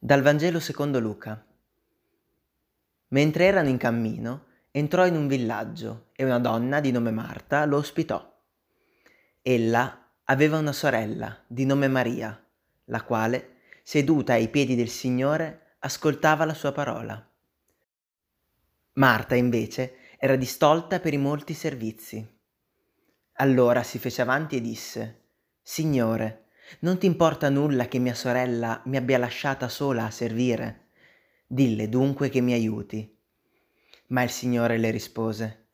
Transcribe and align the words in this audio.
Dal 0.00 0.22
Vangelo 0.22 0.60
secondo 0.60 1.00
Luca. 1.00 1.44
Mentre 3.08 3.44
erano 3.46 3.68
in 3.68 3.78
cammino, 3.78 4.44
entrò 4.70 5.04
in 5.04 5.16
un 5.16 5.26
villaggio 5.26 6.10
e 6.12 6.24
una 6.24 6.38
donna 6.38 6.78
di 6.78 6.92
nome 6.92 7.10
Marta 7.10 7.64
lo 7.64 7.78
ospitò. 7.78 8.40
Ella 9.42 10.08
aveva 10.22 10.56
una 10.56 10.70
sorella 10.70 11.42
di 11.48 11.66
nome 11.66 11.88
Maria, 11.88 12.40
la 12.84 13.02
quale, 13.02 13.56
seduta 13.82 14.34
ai 14.34 14.48
piedi 14.48 14.76
del 14.76 14.88
Signore, 14.88 15.74
ascoltava 15.80 16.44
la 16.44 16.54
sua 16.54 16.70
parola. 16.70 17.28
Marta, 18.92 19.34
invece, 19.34 19.96
era 20.16 20.36
distolta 20.36 21.00
per 21.00 21.12
i 21.12 21.18
molti 21.18 21.54
servizi. 21.54 22.24
Allora 23.32 23.82
si 23.82 23.98
fece 23.98 24.22
avanti 24.22 24.54
e 24.54 24.60
disse, 24.60 25.22
Signore, 25.60 26.47
non 26.80 26.98
ti 26.98 27.06
importa 27.06 27.48
nulla 27.48 27.86
che 27.86 27.98
mia 27.98 28.14
sorella 28.14 28.82
mi 28.86 28.96
abbia 28.96 29.18
lasciata 29.18 29.68
sola 29.68 30.04
a 30.04 30.10
servire? 30.10 30.88
Dille 31.46 31.88
dunque 31.88 32.28
che 32.28 32.40
mi 32.40 32.52
aiuti. 32.52 33.16
Ma 34.08 34.22
il 34.22 34.30
Signore 34.30 34.78
le 34.78 34.90
rispose, 34.90 35.66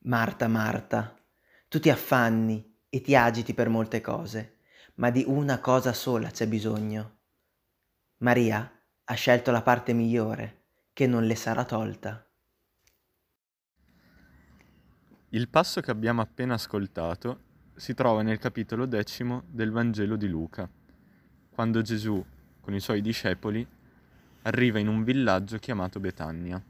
Marta, 0.00 0.48
Marta, 0.48 1.14
tu 1.68 1.78
ti 1.78 1.90
affanni 1.90 2.78
e 2.88 3.00
ti 3.00 3.14
agiti 3.14 3.54
per 3.54 3.68
molte 3.68 4.00
cose, 4.00 4.56
ma 4.94 5.10
di 5.10 5.24
una 5.26 5.60
cosa 5.60 5.92
sola 5.92 6.30
c'è 6.30 6.46
bisogno. 6.46 7.18
Maria 8.18 8.70
ha 9.04 9.14
scelto 9.14 9.50
la 9.50 9.62
parte 9.62 9.92
migliore, 9.92 10.62
che 10.92 11.06
non 11.06 11.24
le 11.24 11.34
sarà 11.34 11.64
tolta. 11.64 12.24
Il 15.30 15.48
passo 15.48 15.80
che 15.80 15.90
abbiamo 15.90 16.22
appena 16.22 16.54
ascoltato 16.54 17.48
si 17.80 17.94
trova 17.94 18.20
nel 18.20 18.38
capitolo 18.38 18.84
decimo 18.84 19.44
del 19.46 19.70
Vangelo 19.70 20.16
di 20.16 20.28
Luca, 20.28 20.68
quando 21.48 21.80
Gesù, 21.80 22.22
con 22.60 22.74
i 22.74 22.78
suoi 22.78 23.00
discepoli, 23.00 23.66
arriva 24.42 24.78
in 24.78 24.86
un 24.86 25.02
villaggio 25.02 25.56
chiamato 25.56 25.98
Betania. 25.98 26.62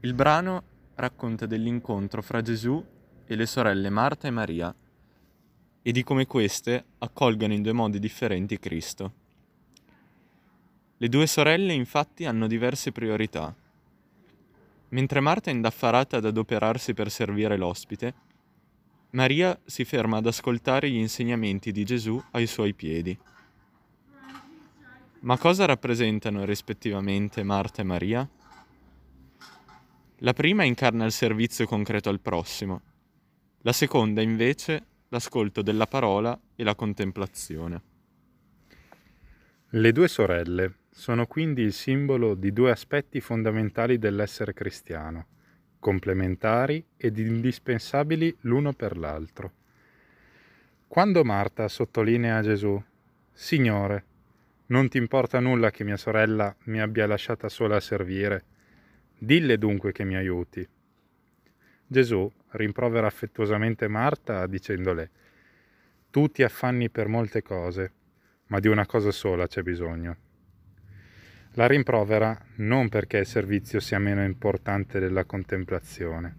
Il 0.00 0.14
brano 0.14 0.62
racconta 0.94 1.44
dell'incontro 1.44 2.22
fra 2.22 2.40
Gesù 2.40 2.82
e 3.26 3.36
le 3.36 3.44
sorelle 3.44 3.90
Marta 3.90 4.26
e 4.26 4.30
Maria 4.30 4.74
e 5.82 5.92
di 5.92 6.02
come 6.02 6.26
queste 6.26 6.82
accolgano 6.96 7.52
in 7.52 7.60
due 7.60 7.72
modi 7.72 7.98
differenti 7.98 8.58
Cristo. 8.58 9.12
Le 10.96 11.08
due 11.10 11.26
sorelle 11.26 11.74
infatti 11.74 12.24
hanno 12.24 12.46
diverse 12.46 12.90
priorità. 12.90 13.54
Mentre 14.88 15.20
Marta 15.20 15.50
è 15.50 15.52
indaffarata 15.52 16.16
ad 16.16 16.24
adoperarsi 16.24 16.94
per 16.94 17.10
servire 17.10 17.58
l'ospite, 17.58 18.28
Maria 19.12 19.58
si 19.64 19.84
ferma 19.84 20.18
ad 20.18 20.26
ascoltare 20.26 20.88
gli 20.88 20.96
insegnamenti 20.96 21.72
di 21.72 21.84
Gesù 21.84 22.22
ai 22.30 22.46
suoi 22.46 22.74
piedi. 22.74 23.18
Ma 25.22 25.36
cosa 25.36 25.64
rappresentano 25.64 26.44
rispettivamente 26.44 27.42
Marta 27.42 27.82
e 27.82 27.84
Maria? 27.84 28.28
La 30.18 30.32
prima 30.32 30.62
incarna 30.62 31.04
il 31.04 31.12
servizio 31.12 31.66
concreto 31.66 32.08
al 32.08 32.20
prossimo, 32.20 32.82
la 33.62 33.72
seconda 33.72 34.22
invece 34.22 34.86
l'ascolto 35.08 35.60
della 35.60 35.86
parola 35.86 36.38
e 36.54 36.62
la 36.62 36.76
contemplazione. 36.76 37.82
Le 39.70 39.92
due 39.92 40.06
sorelle 40.06 40.74
sono 40.90 41.26
quindi 41.26 41.62
il 41.62 41.72
simbolo 41.72 42.34
di 42.34 42.52
due 42.52 42.70
aspetti 42.70 43.20
fondamentali 43.20 43.98
dell'essere 43.98 44.52
cristiano 44.52 45.26
complementari 45.80 46.84
ed 46.96 47.18
indispensabili 47.18 48.36
l'uno 48.42 48.72
per 48.72 48.96
l'altro. 48.96 49.52
Quando 50.86 51.24
Marta 51.24 51.66
sottolinea 51.66 52.36
a 52.36 52.42
Gesù, 52.42 52.80
Signore, 53.32 54.04
non 54.66 54.88
ti 54.88 54.98
importa 54.98 55.40
nulla 55.40 55.70
che 55.70 55.82
mia 55.82 55.96
sorella 55.96 56.54
mi 56.64 56.80
abbia 56.80 57.06
lasciata 57.06 57.48
sola 57.48 57.76
a 57.76 57.80
servire, 57.80 58.44
dille 59.18 59.58
dunque 59.58 59.90
che 59.90 60.04
mi 60.04 60.14
aiuti. 60.14 60.66
Gesù 61.86 62.30
rimprovera 62.50 63.06
affettuosamente 63.06 63.88
Marta 63.88 64.46
dicendole, 64.46 65.10
tu 66.10 66.28
ti 66.28 66.42
affanni 66.42 66.90
per 66.90 67.08
molte 67.08 67.42
cose, 67.42 67.92
ma 68.46 68.60
di 68.60 68.68
una 68.68 68.86
cosa 68.86 69.10
sola 69.10 69.46
c'è 69.46 69.62
bisogno. 69.62 70.16
La 71.54 71.66
rimprovera 71.66 72.38
non 72.56 72.88
perché 72.88 73.18
il 73.18 73.26
servizio 73.26 73.80
sia 73.80 73.98
meno 73.98 74.22
importante 74.22 75.00
della 75.00 75.24
contemplazione, 75.24 76.36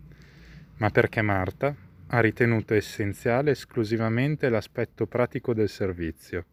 ma 0.77 0.89
perché 0.89 1.21
Marta 1.21 1.75
ha 2.07 2.19
ritenuto 2.21 2.73
essenziale 2.73 3.51
esclusivamente 3.51 4.47
l'aspetto 4.47 5.07
pratico 5.07 5.53
del 5.53 5.67
servizio, 5.67 6.45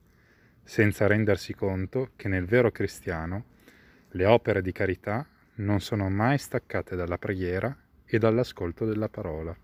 senza 0.64 1.06
rendersi 1.06 1.54
conto 1.54 2.10
che 2.16 2.26
nel 2.26 2.46
vero 2.46 2.72
cristiano 2.72 3.44
le 4.10 4.24
opere 4.24 4.60
di 4.60 4.72
carità 4.72 5.24
non 5.56 5.80
sono 5.80 6.08
mai 6.10 6.36
staccate 6.36 6.96
dalla 6.96 7.16
preghiera 7.16 7.74
e 8.04 8.18
dall'ascolto 8.18 8.84
della 8.84 9.08
parola. 9.08 9.56